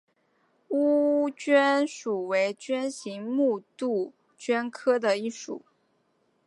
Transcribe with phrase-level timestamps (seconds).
[0.69, 5.61] 鸦鹃属为鹃形目杜鹃科的一属。